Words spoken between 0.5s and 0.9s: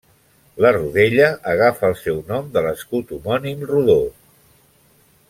La